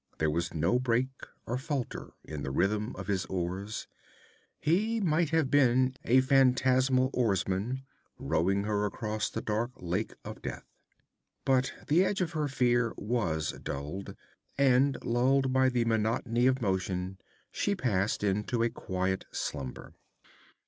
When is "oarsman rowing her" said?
7.13-8.83